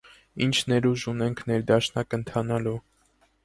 -Ի՞նչ 0.45 0.53
ներուժ 0.71 1.03
ունենք 1.11 1.45
ներդաշնակ 1.53 2.19
ընթանալու: 2.21 2.77